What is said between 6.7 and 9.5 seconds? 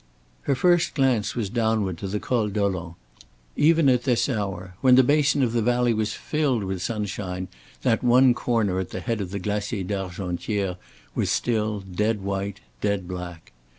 sunshine that one corner at the head of the